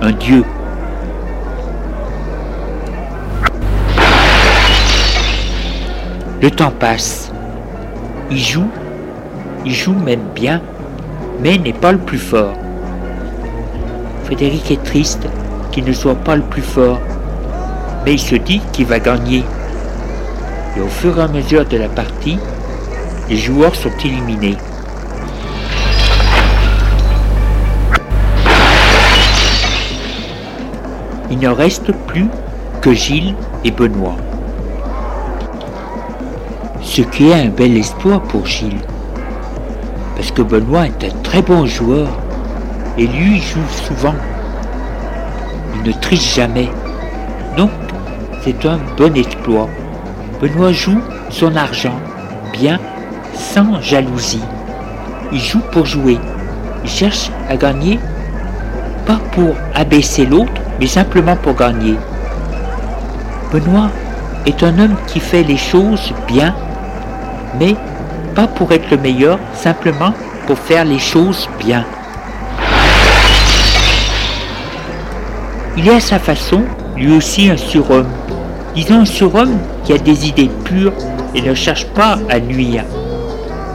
un 0.00 0.12
dieu. 0.12 0.44
Le 6.40 6.50
temps 6.50 6.72
passe. 6.78 7.32
Il 8.30 8.38
joue, 8.38 8.68
il 9.64 9.72
joue 9.72 9.94
même 9.94 10.24
bien, 10.34 10.60
mais 11.40 11.58
n'est 11.58 11.72
pas 11.72 11.92
le 11.92 11.98
plus 11.98 12.18
fort. 12.18 12.54
Frédéric 14.24 14.70
est 14.70 14.82
triste 14.82 15.26
qu'il 15.70 15.84
ne 15.84 15.92
soit 15.92 16.14
pas 16.14 16.36
le 16.36 16.42
plus 16.42 16.62
fort, 16.62 17.00
mais 18.04 18.14
il 18.14 18.20
se 18.20 18.36
dit 18.36 18.60
qu'il 18.72 18.86
va 18.86 18.98
gagner. 18.98 19.44
Et 20.76 20.80
au 20.80 20.88
fur 20.88 21.18
et 21.18 21.22
à 21.22 21.28
mesure 21.28 21.64
de 21.64 21.76
la 21.76 21.88
partie, 21.88 22.38
les 23.28 23.36
joueurs 23.36 23.74
sont 23.74 23.92
éliminés. 24.04 24.56
Il 31.30 31.38
ne 31.38 31.48
reste 31.48 31.92
plus 32.06 32.26
que 32.80 32.92
Gilles 32.92 33.34
et 33.64 33.70
Benoît. 33.70 34.16
Ce 36.82 37.00
qui 37.02 37.30
est 37.30 37.34
un 37.34 37.48
bel 37.48 37.76
espoir 37.76 38.20
pour 38.22 38.44
Gilles. 38.46 38.82
Parce 40.16 40.30
que 40.30 40.42
Benoît 40.42 40.86
est 40.86 41.04
un 41.04 41.22
très 41.22 41.42
bon 41.42 41.64
joueur 41.64 42.08
et 42.98 43.06
lui 43.06 43.40
joue 43.40 43.66
souvent. 43.86 44.14
Il 45.76 45.82
ne 45.88 45.92
triche 45.92 46.34
jamais. 46.34 46.68
Donc 47.56 47.70
c'est 48.44 48.66
un 48.66 48.78
bon 48.98 49.16
exploit. 49.16 49.68
Benoît 50.40 50.72
joue 50.72 51.00
son 51.30 51.56
argent 51.56 51.98
bien 52.52 52.78
sans 53.42 53.80
jalousie. 53.80 54.44
Il 55.32 55.40
joue 55.40 55.62
pour 55.72 55.84
jouer. 55.84 56.18
Il 56.84 56.90
cherche 56.90 57.30
à 57.48 57.56
gagner, 57.56 57.98
pas 59.06 59.18
pour 59.32 59.54
abaisser 59.74 60.24
l'autre, 60.24 60.60
mais 60.78 60.86
simplement 60.86 61.36
pour 61.36 61.54
gagner. 61.54 61.96
Benoît 63.52 63.90
est 64.46 64.62
un 64.62 64.78
homme 64.78 64.96
qui 65.06 65.20
fait 65.20 65.42
les 65.42 65.56
choses 65.56 66.12
bien, 66.26 66.54
mais 67.58 67.76
pas 68.34 68.46
pour 68.46 68.72
être 68.72 68.90
le 68.90 68.96
meilleur, 68.96 69.38
simplement 69.54 70.14
pour 70.46 70.58
faire 70.58 70.84
les 70.84 70.98
choses 70.98 71.48
bien. 71.58 71.84
Il 75.76 75.88
est 75.88 75.96
à 75.96 76.00
sa 76.00 76.18
façon, 76.18 76.62
lui 76.96 77.14
aussi, 77.14 77.50
un 77.50 77.56
surhomme. 77.56 78.10
Disons 78.74 79.00
un 79.00 79.04
surhomme 79.04 79.58
qui 79.84 79.92
a 79.92 79.98
des 79.98 80.28
idées 80.28 80.50
pures 80.64 80.92
et 81.34 81.42
ne 81.42 81.54
cherche 81.54 81.86
pas 81.88 82.18
à 82.28 82.40
nuire. 82.40 82.84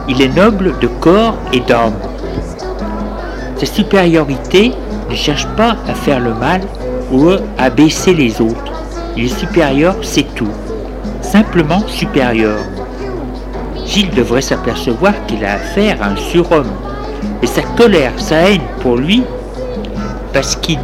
Il 0.08 0.22
est 0.22 0.34
noble 0.34 0.78
de 0.80 0.86
corps 0.86 1.36
et 1.52 1.60
d'âme. 1.60 1.92
Sa 3.56 3.66
supériorité 3.66 4.72
ne 5.10 5.14
cherche 5.14 5.46
pas 5.56 5.76
à 5.86 5.94
faire 5.94 6.20
le 6.20 6.32
mal 6.32 6.62
ou 7.12 7.30
à 7.58 7.70
baisser 7.70 8.14
les 8.14 8.40
autres. 8.40 8.72
Il 9.16 9.24
est 9.26 9.38
supérieur, 9.38 9.96
c'est 10.02 10.34
tout. 10.34 10.48
Simplement 11.20 11.86
supérieur. 11.88 12.58
Gilles 13.84 14.10
devrait 14.10 14.42
s'apercevoir 14.42 15.12
qu'il 15.26 15.44
a 15.44 15.54
affaire 15.54 16.02
à 16.02 16.08
un 16.08 16.16
surhomme. 16.16 16.70
Et 17.42 17.46
sa 17.46 17.62
colère, 17.62 18.12
sa 18.16 18.50
haine 18.50 18.62
pour 18.80 18.96
lui, 18.96 19.22
parce 20.32 20.56
qu'il 20.56 20.78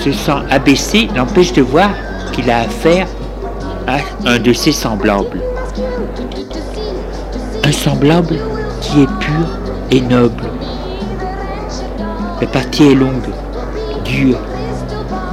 se 0.00 0.12
sent 0.12 0.32
abaissé, 0.50 1.08
l'empêche 1.16 1.52
de 1.52 1.62
voir 1.62 1.90
qu'il 2.32 2.50
a 2.50 2.60
affaire 2.60 3.06
à 3.86 3.98
un 4.26 4.38
de 4.38 4.52
ses 4.52 4.72
semblables. 4.72 5.40
Qui 7.70 9.02
est 9.02 9.18
pur 9.20 9.46
et 9.92 10.00
noble. 10.00 10.42
La 12.40 12.46
partie 12.48 12.90
est 12.90 12.94
longue, 12.96 13.30
dure. 14.04 14.38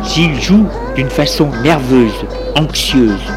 Gilles 0.03 0.39
joue 0.39 0.65
d'une 0.95 1.09
façon 1.09 1.49
nerveuse, 1.63 2.25
anxieuse. 2.55 3.33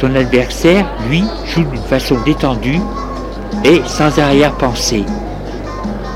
Son 0.00 0.14
adversaire, 0.14 0.86
lui, 1.10 1.24
joue 1.44 1.64
d'une 1.64 1.82
façon 1.82 2.16
détendue 2.24 2.80
et 3.64 3.82
sans 3.86 4.18
arrière-pensée. 4.18 5.04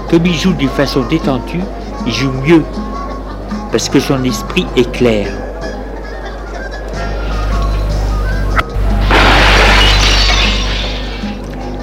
Comme 0.08 0.24
il 0.24 0.34
joue 0.34 0.54
d'une 0.54 0.68
façon 0.70 1.02
détendue, 1.02 1.60
il 2.06 2.12
joue 2.12 2.32
mieux 2.46 2.62
parce 3.70 3.90
que 3.90 4.00
son 4.00 4.24
esprit 4.24 4.66
est 4.74 4.90
clair. 4.90 5.45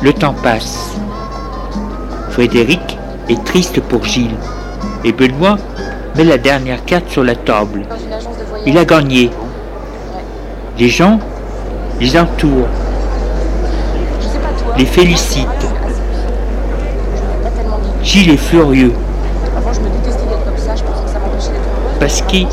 Le 0.04 0.12
temps 0.12 0.36
passe. 0.44 0.98
Frédéric 2.32 3.00
est 3.30 3.42
triste 3.46 3.80
pour 3.80 4.04
Gilles 4.04 4.36
et 5.06 5.14
Benoît 5.14 5.58
met 6.18 6.26
la 6.26 6.38
dernière 6.38 6.84
carte 6.84 7.08
sur 7.08 7.24
la 7.24 7.36
table. 7.36 7.86
Il 8.66 8.78
a 8.78 8.84
gagné. 8.84 9.32
Les 10.78 10.90
gens 10.90 11.20
les 12.02 12.20
entourent, 12.20 12.68
les 14.78 14.86
félicitent. 14.86 15.48
Gilles 18.04 18.32
est 18.32 18.38
furieux. 18.52 18.92
Parce 22.02 22.22
qu'il 22.24 22.50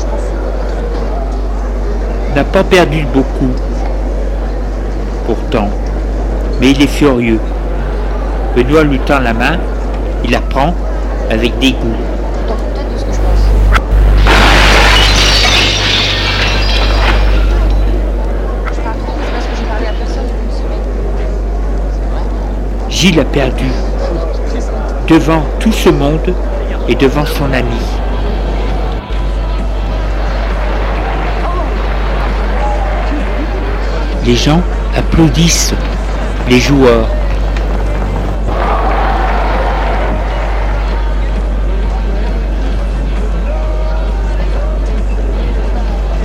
n'a 2.33 2.45
pas 2.45 2.63
perdu 2.63 3.05
beaucoup. 3.13 3.51
Pourtant 5.25 5.67
mais 6.61 6.71
il 6.71 6.81
est 6.83 6.87
furieux. 6.87 7.39
Benoît 8.55 8.83
lui 8.83 8.99
tend 8.99 9.19
la 9.19 9.33
main, 9.33 9.57
il 10.23 10.29
la 10.29 10.41
prend 10.41 10.75
avec 11.31 11.57
dégoût. 11.57 11.95
Gilles 22.89 23.19
a 23.19 23.25
perdu 23.25 23.65
devant 25.07 25.41
tout 25.59 25.71
ce 25.71 25.89
monde 25.89 26.35
et 26.87 26.93
devant 26.93 27.25
son 27.25 27.51
ami. 27.51 27.81
Les 34.23 34.35
gens 34.35 34.61
applaudissent 34.95 35.73
les 36.49 36.59
joueurs. 36.59 37.07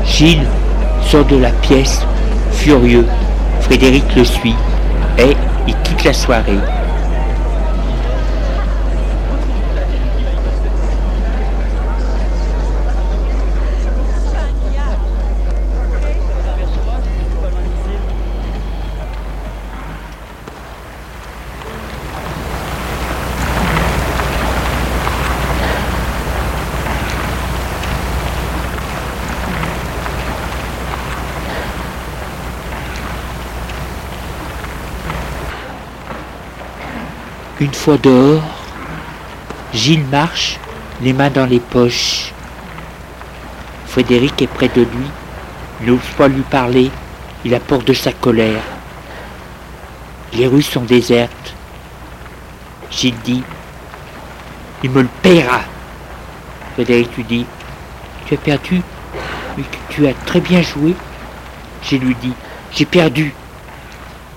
Gilles 0.05 0.47
sort 1.03 1.25
de 1.27 1.37
la 1.37 1.51
pièce, 1.51 2.05
furieux. 2.53 3.07
Frédéric 3.61 4.05
le 4.15 4.25
suit 4.25 4.55
et 5.19 5.37
il 5.67 5.75
quitte 5.83 6.05
la 6.05 6.13
soirée. 6.13 6.76
Une 37.59 37.73
fois 37.73 37.97
dehors, 37.97 38.43
Gilles 39.73 40.05
marche, 40.05 40.61
les 41.01 41.15
mains 41.15 41.31
dans 41.31 41.47
les 41.47 41.59
poches. 41.59 42.35
Frédéric 43.87 44.43
est 44.43 44.47
près 44.47 44.69
de 44.69 44.83
lui, 44.83 45.07
il 45.81 45.87
n'ose 45.87 46.01
pas 46.19 46.29
lui 46.29 46.43
parler, 46.43 46.91
il 47.47 47.55
a 47.55 47.61
peur 47.61 47.79
de 47.79 47.95
sa 47.95 48.13
colère. 48.13 48.61
Les 50.35 50.47
rues 50.47 50.61
sont 50.61 50.83
désertes. 50.83 51.55
Gilles 52.91 53.15
dit, 53.25 53.43
il 54.83 54.91
me 54.91 55.01
le 55.01 55.09
paiera. 55.23 55.61
Frédéric 56.75 57.17
lui 57.17 57.25
dit, 57.25 57.47
tu 58.27 58.35
as 58.35 58.39
perdu, 58.39 58.83
mais 59.57 59.65
tu 59.89 60.07
as 60.07 60.13
très 60.27 60.41
bien 60.41 60.61
joué. 60.61 60.95
Gilles 61.83 62.03
lui 62.03 62.17
dit, 62.21 62.35
j'ai 62.71 62.85
perdu. 62.85 63.33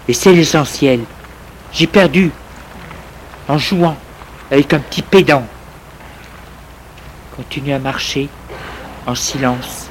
Et 0.08 0.14
c'est 0.14 0.32
l'essentiel. 0.32 1.02
J'ai 1.74 1.88
perdu 1.88 2.32
en 3.50 3.58
jouant 3.58 3.98
avec 4.52 4.74
un 4.74 4.80
petit 4.80 5.02
pédant. 5.02 5.46
Continue 7.36 7.74
à 7.74 7.80
marcher 7.80 8.30
en 9.06 9.16
silence. 9.16 9.88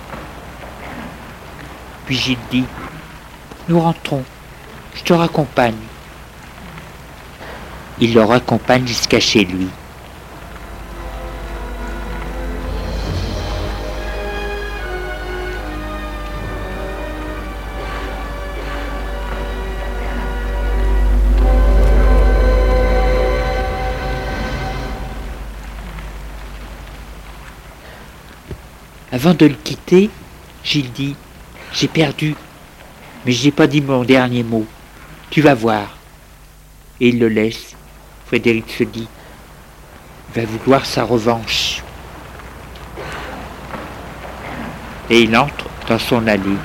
Puis 2.07 2.17
Gilles 2.17 2.39
dit, 2.51 2.65
nous 3.69 3.81
rentrons, 3.81 4.25
je 4.95 5.03
te 5.03 5.13
raccompagne. 5.13 5.75
Il 8.01 8.15
le 8.15 8.23
raccompagne 8.23 8.87
jusqu'à 8.87 9.21
chez 9.21 9.45
lui. 9.45 9.69
Avant 29.29 29.37
de 29.37 29.45
le 29.45 29.57
quitter, 29.57 30.09
Gilles 30.65 30.91
dit 30.91 31.15
J'ai 31.75 31.87
perdu, 31.87 32.35
mais 33.27 33.33
je 33.33 33.45
n'ai 33.45 33.51
pas 33.51 33.67
dit 33.67 33.83
mon 33.83 34.03
dernier 34.03 34.43
mot. 34.43 34.65
Tu 35.29 35.43
vas 35.43 35.53
voir. 35.53 35.99
Et 36.99 37.11
il 37.11 37.19
le 37.19 37.29
laisse. 37.29 37.77
Frédéric 38.25 38.71
se 38.71 38.85
dit 38.85 39.07
Il 40.35 40.41
va 40.41 40.47
vouloir 40.47 40.87
sa 40.87 41.05
revanche. 41.05 41.83
et 45.11 45.21
il 45.21 45.37
entre 45.37 45.67
dans 45.87 45.99
son 45.99 46.27
allée. 46.27 46.57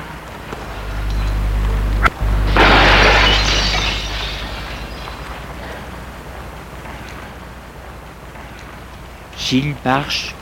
Gilles 9.38 9.74
marche 9.84 10.34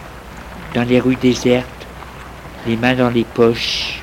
dans 0.72 0.86
les 0.86 1.00
rues 1.00 1.16
désertes, 1.16 1.66
les 2.66 2.76
mains 2.76 2.94
dans 2.94 3.10
les 3.10 3.24
poches. 3.24 4.00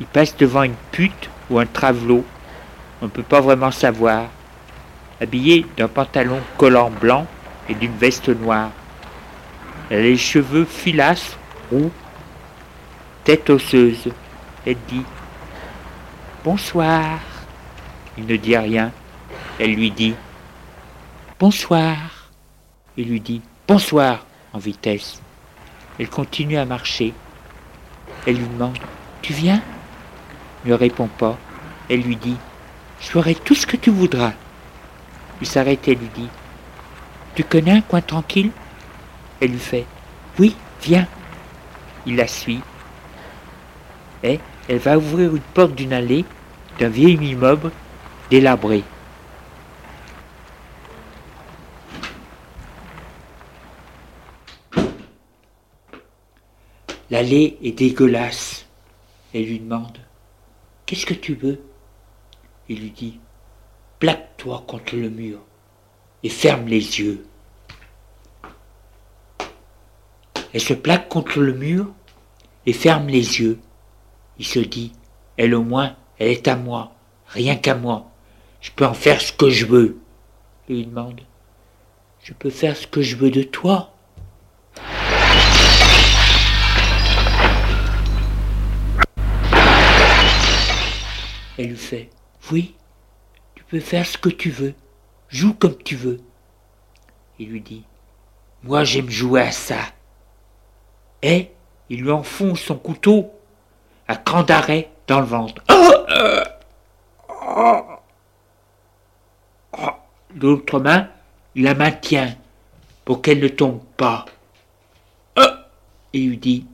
Il 0.00 0.06
passe 0.06 0.36
devant 0.36 0.62
une 0.62 0.74
pute 0.90 1.30
ou 1.50 1.58
un 1.58 1.66
travelot, 1.66 2.24
on 3.02 3.06
ne 3.06 3.10
peut 3.10 3.22
pas 3.22 3.40
vraiment 3.40 3.70
savoir, 3.70 4.28
habillé 5.20 5.66
d'un 5.76 5.88
pantalon 5.88 6.40
collant 6.56 6.90
blanc 6.90 7.26
et 7.68 7.74
d'une 7.74 7.96
veste 7.96 8.28
noire. 8.28 8.70
Elle 9.90 9.98
a 9.98 10.02
les 10.02 10.16
cheveux 10.16 10.64
filasses, 10.64 11.36
roux, 11.70 11.90
tête 13.24 13.50
osseuse. 13.50 14.10
Elle 14.66 14.76
dit 14.88 15.04
Bonsoir. 16.42 17.18
Il 18.16 18.26
ne 18.26 18.36
dit 18.36 18.56
rien. 18.56 18.92
Elle 19.58 19.74
lui 19.74 19.90
dit 19.90 20.14
Bonsoir. 21.38 21.96
Il 22.96 23.08
lui 23.08 23.20
dit 23.20 23.42
Bonsoir 23.68 24.24
en 24.52 24.58
vitesse. 24.58 25.23
Elle 25.98 26.08
continue 26.08 26.56
à 26.56 26.64
marcher. 26.64 27.14
Elle 28.26 28.36
lui 28.36 28.46
demande 28.46 28.78
Tu 29.22 29.32
viens? 29.32 29.62
Il 30.64 30.70
ne 30.70 30.76
répond 30.76 31.08
pas. 31.08 31.38
Elle 31.88 32.02
lui 32.02 32.16
dit 32.16 32.36
Je 33.00 33.08
ferai 33.08 33.34
tout 33.34 33.54
ce 33.54 33.66
que 33.66 33.76
tu 33.76 33.90
voudras. 33.90 34.32
Il 35.40 35.46
s'arrête 35.46 35.86
et 35.88 35.94
lui 35.94 36.08
dit 36.14 36.28
Tu 37.34 37.44
connais 37.44 37.72
un 37.72 37.80
coin 37.80 38.00
tranquille? 38.00 38.50
Elle 39.40 39.50
lui 39.50 39.58
fait 39.58 39.86
Oui, 40.38 40.56
viens. 40.82 41.06
Il 42.06 42.16
la 42.16 42.26
suit. 42.26 42.60
Et 44.22 44.40
elle 44.68 44.78
va 44.78 44.98
ouvrir 44.98 45.34
une 45.34 45.42
porte 45.42 45.74
d'une 45.74 45.92
allée 45.92 46.24
d'un 46.78 46.88
vieil 46.88 47.14
immeuble 47.14 47.70
délabré. 48.30 48.82
L'allée 57.14 57.58
est 57.62 57.70
dégueulasse. 57.70 58.66
Elle 59.32 59.44
lui 59.44 59.60
demande 59.60 59.98
Qu'est-ce 60.84 61.06
que 61.06 61.14
tu 61.14 61.36
veux? 61.36 61.60
Il 62.68 62.80
lui 62.80 62.90
dit 62.90 63.20
Plaque-toi 64.00 64.64
contre 64.66 64.96
le 64.96 65.10
mur 65.10 65.38
et 66.24 66.28
ferme 66.28 66.66
les 66.66 66.98
yeux. 66.98 67.24
Elle 70.52 70.60
se 70.60 70.74
plaque 70.74 71.08
contre 71.08 71.38
le 71.38 71.52
mur 71.52 71.86
et 72.66 72.72
ferme 72.72 73.06
les 73.06 73.38
yeux. 73.38 73.60
Il 74.40 74.44
se 74.44 74.58
dit 74.58 74.92
Elle 75.36 75.54
au 75.54 75.62
moins, 75.62 75.94
elle 76.18 76.32
est 76.32 76.48
à 76.48 76.56
moi, 76.56 76.96
rien 77.28 77.54
qu'à 77.54 77.76
moi. 77.76 78.10
Je 78.60 78.72
peux 78.72 78.86
en 78.86 78.92
faire 78.92 79.20
ce 79.20 79.32
que 79.32 79.50
je 79.50 79.66
veux. 79.66 79.98
Il 80.68 80.78
lui 80.78 80.86
demande 80.86 81.20
Je 82.24 82.32
peux 82.32 82.50
faire 82.50 82.76
ce 82.76 82.88
que 82.88 83.02
je 83.02 83.14
veux 83.14 83.30
de 83.30 83.44
toi 83.44 83.93
Elle 91.58 91.68
lui 91.68 91.76
fait 91.76 92.10
Oui, 92.50 92.74
tu 93.54 93.64
peux 93.64 93.80
faire 93.80 94.06
ce 94.06 94.18
que 94.18 94.28
tu 94.28 94.50
veux, 94.50 94.74
joue 95.28 95.54
comme 95.54 95.76
tu 95.76 95.94
veux. 95.94 96.20
Il 97.38 97.50
lui 97.50 97.60
dit 97.60 97.84
Moi 98.62 98.84
j'aime 98.84 99.10
jouer 99.10 99.42
à 99.42 99.52
ça. 99.52 99.78
Et 101.22 101.50
il 101.88 102.02
lui 102.02 102.10
enfonce 102.10 102.60
son 102.60 102.76
couteau 102.76 103.30
à 104.08 104.16
cran 104.16 104.42
d'arrêt 104.42 104.90
dans 105.06 105.20
le 105.20 105.26
ventre. 105.26 105.62
L'autre 110.36 110.80
main, 110.80 111.08
il 111.54 111.62
la 111.62 111.74
maintient 111.74 112.34
pour 113.04 113.22
qu'elle 113.22 113.38
ne 113.38 113.48
tombe 113.48 113.80
pas. 113.96 114.24
Et 116.12 116.18
il 116.18 116.30
lui 116.30 116.38
dit 116.38 116.66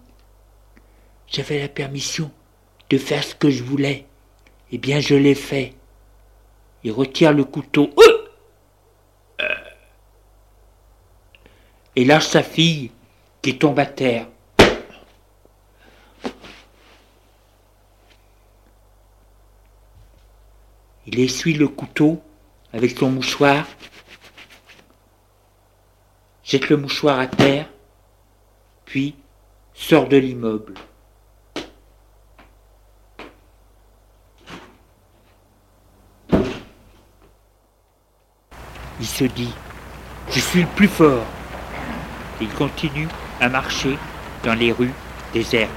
J'avais 1.28 1.60
la 1.60 1.68
permission 1.68 2.30
de 2.88 2.98
faire 2.98 3.22
ce 3.22 3.34
que 3.34 3.50
je 3.50 3.62
voulais. 3.62 4.06
Eh 4.72 4.78
bien, 4.78 5.00
je 5.00 5.14
l'ai 5.14 5.34
fait. 5.34 5.74
Il 6.84 6.92
retire 6.92 7.32
le 7.32 7.44
couteau. 7.44 7.90
Et 11.96 12.04
lâche 12.04 12.28
sa 12.28 12.42
fille 12.42 12.90
qui 13.42 13.58
tombe 13.58 13.78
à 13.78 13.86
terre. 13.86 14.26
Il 21.06 21.18
essuie 21.18 21.54
le 21.54 21.66
couteau 21.66 22.22
avec 22.72 22.96
son 22.96 23.10
mouchoir, 23.10 23.66
jette 26.44 26.68
le 26.68 26.76
mouchoir 26.76 27.18
à 27.18 27.26
terre, 27.26 27.68
puis 28.84 29.16
sort 29.74 30.06
de 30.08 30.18
l'immeuble. 30.18 30.74
Il 39.00 39.06
se 39.06 39.24
dit, 39.24 39.54
je 40.30 40.40
suis 40.40 40.60
le 40.60 40.66
plus 40.76 40.86
fort. 40.86 41.24
Il 42.38 42.48
continue 42.50 43.08
à 43.40 43.48
marcher 43.48 43.96
dans 44.44 44.52
les 44.52 44.72
rues 44.72 44.92
désertes. 45.32 45.70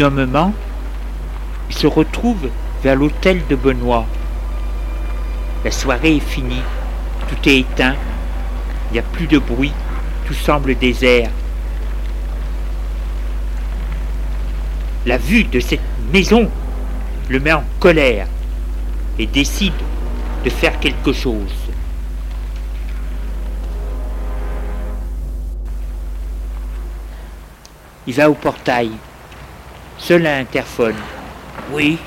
D'un 0.00 0.08
moment, 0.08 0.54
il 1.68 1.76
se 1.76 1.86
retrouve 1.86 2.48
vers 2.82 2.96
l'hôtel 2.96 3.42
de 3.50 3.54
Benoît. 3.54 4.06
La 5.62 5.70
soirée 5.70 6.16
est 6.16 6.20
finie, 6.20 6.62
tout 7.28 7.46
est 7.46 7.58
éteint, 7.58 7.94
il 8.88 8.94
n'y 8.94 8.98
a 8.98 9.02
plus 9.02 9.26
de 9.26 9.38
bruit, 9.38 9.74
tout 10.24 10.32
semble 10.32 10.74
désert. 10.74 11.28
La 15.04 15.18
vue 15.18 15.44
de 15.44 15.60
cette 15.60 15.80
maison 16.10 16.48
le 17.28 17.38
met 17.38 17.52
en 17.52 17.64
colère 17.78 18.26
et 19.18 19.26
décide 19.26 19.74
de 20.42 20.48
faire 20.48 20.80
quelque 20.80 21.12
chose. 21.12 21.52
Il 28.06 28.14
va 28.14 28.30
au 28.30 28.34
portail. 28.34 28.92
Seul 30.00 30.26
un 30.26 30.40
interphone. 30.40 30.96
Oui. 31.70 31.98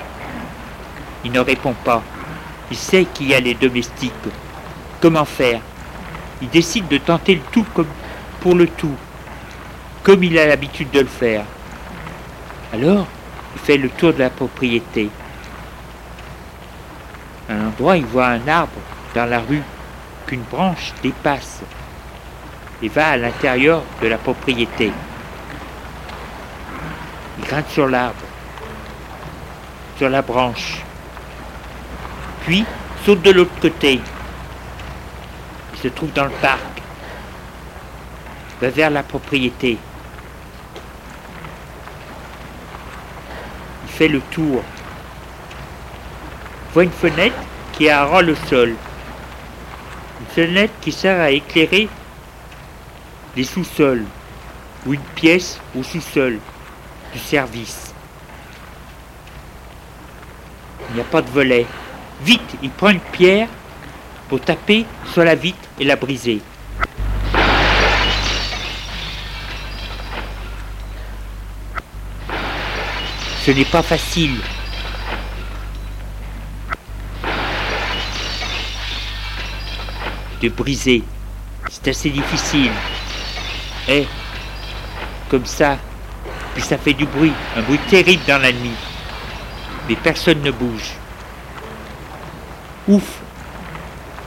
Il 1.24 1.32
ne 1.32 1.40
répond 1.40 1.76
pas. 1.86 2.02
Il 2.72 2.76
sait 2.76 3.06
qu'il 3.06 3.28
y 3.28 3.36
a 3.36 3.40
les 3.40 3.54
domestiques. 3.54 4.12
Comment 5.00 5.26
faire? 5.26 5.62
Il 6.42 6.50
décide 6.50 6.88
de 6.88 6.98
tenter 6.98 7.36
le 7.36 7.42
tout 7.52 7.66
comme 7.74 7.88
pour 8.42 8.56
le 8.56 8.68
tout, 8.68 8.96
comme 10.02 10.24
il 10.24 10.38
a 10.38 10.48
l'habitude 10.48 10.92
de 10.92 11.02
le 11.02 11.06
faire. 11.06 11.46
Alors, 12.74 13.06
il 13.56 13.62
fait 13.62 13.78
le 13.78 13.90
tour 13.90 14.12
de 14.12 14.20
la 14.20 14.30
propriété. 14.30 15.10
À 17.48 17.54
un 17.54 17.68
endroit, 17.68 17.96
il 17.96 18.06
voit 18.06 18.28
un 18.28 18.48
arbre 18.48 18.82
dans 19.16 19.26
la 19.26 19.40
rue 19.40 19.62
qu'une 20.26 20.42
branche 20.42 20.94
dépasse 21.02 21.62
et 22.82 22.90
va 22.90 23.10
à 23.10 23.18
l'intérieur 23.18 23.84
de 24.02 24.08
la 24.08 24.18
propriété. 24.18 24.92
Il 27.44 27.50
grimpe 27.50 27.70
sur 27.72 27.88
l'arbre, 27.90 28.16
sur 29.98 30.10
la 30.10 30.22
branche, 30.22 30.78
puis 32.46 32.64
saute 33.06 33.22
de 33.22 33.32
l'autre 33.32 33.60
côté. 33.62 34.00
Il 35.74 35.80
se 35.80 35.90
trouve 35.90 36.14
dans 36.14 36.24
le 36.24 36.32
parc, 36.42 36.82
va 38.62 38.70
vers 38.70 38.90
la 38.90 39.04
propriété. 39.04 39.78
Il 43.84 43.92
fait 43.92 44.08
le 44.08 44.22
tour, 44.22 44.64
voit 46.74 46.86
une 46.86 46.92
fenêtre 46.92 47.36
qui 47.74 47.88
est 47.88 47.90
à 47.90 48.06
ras 48.06 48.22
le 48.22 48.36
sol. 48.36 48.74
Une 50.22 50.28
fenêtre 50.28 50.74
qui 50.80 50.94
sert 50.94 51.20
à 51.20 51.30
éclairer 51.30 51.90
les 53.36 53.44
sous-sols 53.44 54.06
ou 54.86 54.94
une 54.94 55.02
pièce 55.16 55.60
au 55.78 55.84
sous-sol 55.84 56.40
service. 57.20 57.94
il 60.94 60.98
n'y 60.98 61.02
a 61.02 61.06
pas 61.06 61.24
de 61.24 61.30
volet. 61.30 61.66
Vite, 62.22 62.56
il 62.62 62.70
prend 62.70 62.90
une 62.90 63.00
pierre 63.00 63.48
pour 64.30 64.40
taper 64.40 64.86
sur 65.12 65.24
la 65.24 65.34
vitre 65.34 65.68
et 65.80 65.86
la 65.86 65.96
briser. 65.96 66.40
Ce 73.44 73.52
n'est 73.52 73.66
pas 73.66 73.82
facile. 73.82 74.38
De 80.42 80.50
briser. 80.50 81.04
C'est 81.72 81.88
assez 81.88 82.12
difficile. 82.12 82.72
Et 83.90 84.06
comme 85.28 85.46
ça, 85.46 85.80
puis 86.54 86.64
ça 86.64 86.78
fait 86.78 86.94
du 86.94 87.06
bruit, 87.06 87.34
un 87.58 87.62
bruit 87.62 87.80
terrible 87.90 88.24
dans 88.28 88.42
la 88.42 88.52
nuit. 88.52 88.76
Mais 89.88 89.96
personne 89.96 90.42
ne 90.42 90.52
bouge. 90.52 90.94
Ouf, 92.88 93.22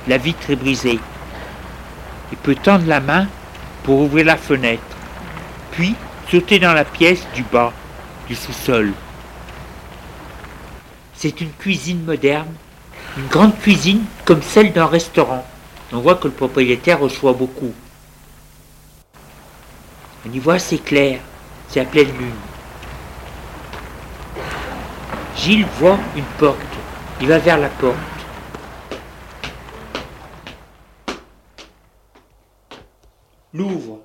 la 0.09 0.19
vitre 0.19 0.51
est 0.51 0.57
brisée. 0.57 0.99
Il 2.33 2.39
peut 2.39 2.55
tendre 2.55 2.87
la 2.87 3.01
main 3.01 3.27
pour 3.85 4.01
ouvrir 4.01 4.27
la 4.27 4.37
fenêtre, 4.37 4.83
puis 5.73 5.95
sauter 6.31 6.59
dans 6.59 6.73
la 6.73 6.85
pièce 6.85 7.27
du 7.35 7.43
bas, 7.45 7.73
du 8.27 8.35
sous-sol. 8.35 8.93
C'est 11.15 11.41
une 11.41 11.53
cuisine 11.53 12.05
moderne, 12.05 12.53
une 13.17 13.29
grande 13.29 13.57
cuisine 13.59 14.05
comme 14.25 14.43
celle 14.43 14.73
d'un 14.73 14.87
restaurant. 14.87 15.47
On 15.93 16.01
voit 16.01 16.17
que 16.17 16.27
le 16.27 16.35
propriétaire 16.35 16.99
reçoit 16.99 17.33
beaucoup. 17.33 17.73
On 20.29 20.33
y 20.33 20.39
voit 20.41 20.55
assez 20.55 20.79
clair, 20.79 21.21
c'est 21.69 21.81
à 21.81 21.85
pleine 21.85 22.17
lune. 22.17 22.35
Gilles 25.37 25.67
voit 25.79 25.99
une 26.17 26.25
porte. 26.39 26.59
Il 27.21 27.29
va 27.29 27.39
vers 27.39 27.59
la 27.59 27.69
porte. 27.69 27.97
L'ouvre. 33.53 34.01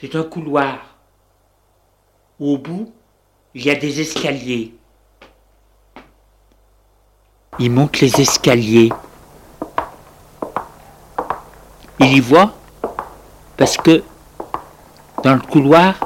C'est 0.00 0.14
un 0.16 0.24
couloir. 0.24 0.78
Au 2.40 2.58
bout, 2.58 2.92
il 3.54 3.64
y 3.64 3.70
a 3.70 3.76
des 3.76 4.00
escaliers. 4.00 4.74
Il 7.58 7.70
monte 7.70 8.00
les 8.00 8.20
escaliers. 8.20 8.90
Il 12.12 12.18
y 12.18 12.20
voit 12.20 12.52
parce 13.56 13.78
que 13.78 14.04
dans 15.24 15.32
le 15.32 15.40
couloir, 15.40 15.98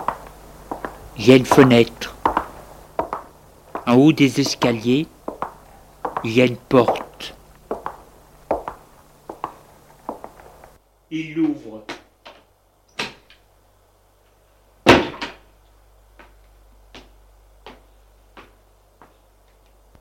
il 1.18 1.26
y 1.26 1.32
a 1.32 1.34
une 1.34 1.44
fenêtre. 1.44 2.14
En 3.88 3.94
haut 3.94 4.12
des 4.12 4.40
escaliers, 4.40 5.08
il 6.22 6.32
y 6.32 6.40
a 6.40 6.44
une 6.44 6.58
porte. 6.58 7.34
Il 11.10 11.34
l'ouvre. 11.34 11.82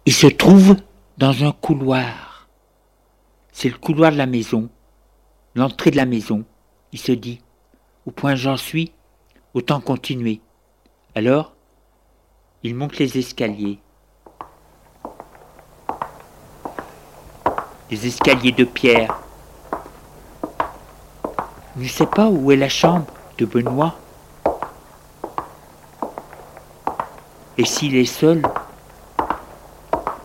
Il 0.06 0.14
se 0.14 0.28
trouve 0.28 0.76
dans 1.18 1.44
un 1.44 1.52
couloir. 1.52 2.48
C'est 3.52 3.70
le 3.70 3.78
couloir 3.80 4.12
de 4.12 4.18
la 4.18 4.28
maison, 4.28 4.70
l'entrée 5.56 5.92
de 5.92 5.98
la 5.98 6.06
maison. 6.06 6.44
Il 6.92 7.00
se 7.00 7.14
dit, 7.14 7.42
au 8.06 8.12
point 8.12 8.36
j'en 8.36 8.58
suis, 8.58 8.92
autant 9.54 9.80
continuer. 9.80 10.42
Alors, 11.16 11.54
il 12.64 12.76
monte 12.76 12.98
les 12.98 13.18
escaliers. 13.18 13.80
Des 17.90 18.08
escaliers 18.08 18.52
de 18.52 18.66
pierre. 18.66 19.18
Il 21.78 21.84
ne 21.84 21.88
sait 21.88 22.06
pas 22.06 22.28
où 22.28 22.52
est 22.52 22.58
la 22.58 22.70
chambre 22.70 23.08
de 23.38 23.46
Benoît. 23.46 23.96
Et 27.58 27.66
s'il 27.66 27.96
est 27.96 28.06
seul, 28.06 28.42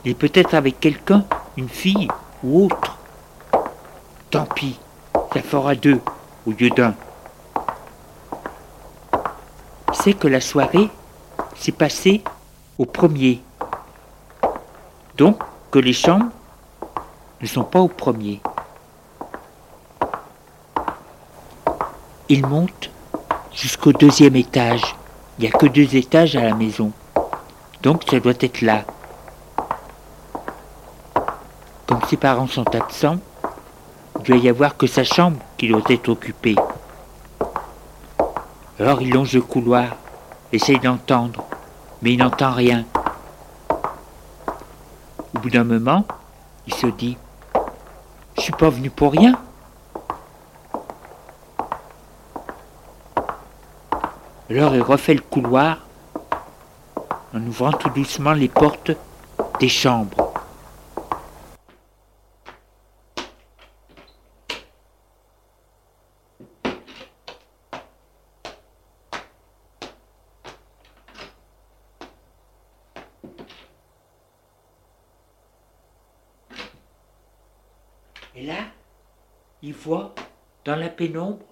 il 0.05 0.13
est 0.13 0.15
peut-être 0.15 0.55
avec 0.55 0.81
quelqu'un, 0.81 1.25
une 1.57 1.69
fille 1.69 2.09
ou 2.43 2.65
autre. 2.65 2.99
Tant 4.31 4.47
pis, 4.47 4.79
ça 5.33 5.43
fera 5.43 5.75
deux 5.75 6.01
au 6.47 6.51
lieu 6.51 6.71
d'un. 6.71 6.95
C'est 9.93 10.15
que 10.15 10.29
la 10.29 10.41
soirée 10.41 10.89
s'est 11.57 11.73
passée 11.73 12.23
au 12.79 12.87
premier. 12.87 13.43
Donc 15.17 15.39
que 15.71 15.79
les 15.79 15.93
chambres 15.93 16.31
ne 17.41 17.47
sont 17.47 17.65
pas 17.65 17.81
au 17.81 17.89
premier. 17.89 18.41
Il 22.29 22.47
monte 22.47 22.91
jusqu'au 23.53 23.93
deuxième 23.93 24.37
étage. 24.37 24.97
Il 25.39 25.43
n'y 25.43 25.49
a 25.49 25.57
que 25.57 25.67
deux 25.67 25.97
étages 25.97 26.37
à 26.37 26.43
la 26.43 26.55
maison. 26.55 26.93
Donc 27.83 28.05
ça 28.09 28.21
doit 28.21 28.35
être 28.41 28.63
là. 28.63 28.85
Comme 31.87 32.01
ses 32.09 32.17
parents 32.17 32.47
sont 32.47 32.75
absents, 32.75 33.19
il 34.21 34.27
doit 34.27 34.37
y 34.37 34.49
avoir 34.51 34.77
que 34.77 34.87
sa 34.87 35.03
chambre 35.03 35.39
qui 35.57 35.69
doit 35.69 35.81
être 35.89 36.11
occupée. 36.11 36.55
Alors 38.79 39.01
il 39.01 39.11
longe 39.11 39.33
le 39.33 39.41
couloir, 39.41 39.97
essaye 40.53 40.79
d'entendre, 40.79 41.45
mais 42.03 42.13
il 42.13 42.19
n'entend 42.19 42.53
rien. 42.53 42.85
Au 45.35 45.39
bout 45.39 45.49
d'un 45.49 45.65
moment, 45.65 46.05
il 46.67 46.75
se 46.75 46.87
dit 46.89 47.17
Je 48.37 48.43
suis 48.43 48.53
pas 48.53 48.69
venu 48.69 48.91
pour 48.91 49.13
rien. 49.13 49.39
Alors 54.51 54.75
il 54.75 54.83
refait 54.83 55.15
le 55.15 55.23
couloir 55.23 55.79
en 57.33 57.41
ouvrant 57.47 57.73
tout 57.73 57.91
doucement 57.91 58.33
les 58.33 58.49
portes 58.49 58.91
des 59.61 59.69
chambres. 59.69 60.20
Et 78.35 78.45
là, 78.45 78.65
il 79.63 79.75
voit 79.75 80.15
dans 80.65 80.77
la 80.77 80.89
pénombre 80.89 81.45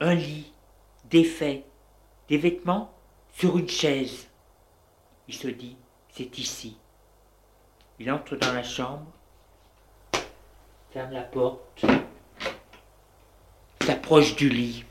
un 0.00 0.14
lit 0.14 0.52
défait, 1.04 1.64
des 2.28 2.38
vêtements 2.38 2.92
sur 3.32 3.58
une 3.58 3.68
chaise. 3.68 4.28
Il 5.28 5.34
se 5.34 5.48
dit, 5.48 5.76
c'est 6.10 6.38
ici. 6.38 6.76
Il 7.98 8.10
entre 8.10 8.36
dans 8.36 8.52
la 8.52 8.62
chambre, 8.62 9.06
ferme 10.92 11.12
la 11.12 11.22
porte, 11.22 11.84
s'approche 13.80 14.36
du 14.36 14.48
lit. 14.48 14.84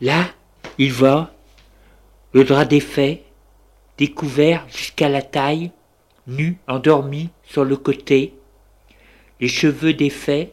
Là, 0.00 0.24
il 0.78 0.92
voit 0.92 1.30
le 2.32 2.44
drap 2.44 2.64
défait, 2.64 3.24
découvert 3.98 4.66
jusqu'à 4.68 5.08
la 5.08 5.20
taille, 5.20 5.72
nu, 6.30 6.58
endormi 6.66 7.30
sur 7.42 7.64
le 7.64 7.76
côté, 7.76 8.34
les 9.40 9.48
cheveux 9.48 9.94
défaits, 9.94 10.52